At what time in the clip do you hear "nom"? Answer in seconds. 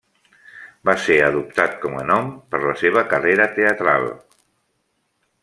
2.13-2.33